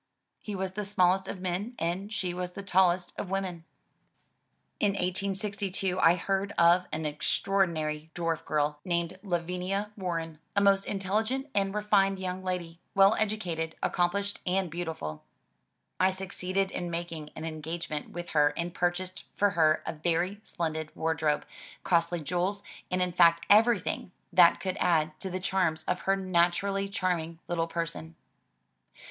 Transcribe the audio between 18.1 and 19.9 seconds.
with her and purchased for her